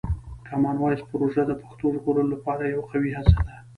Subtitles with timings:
[0.47, 3.55] کامن وایس پروژه د پښتو د ژغورلو لپاره یوه قوي هڅه ده.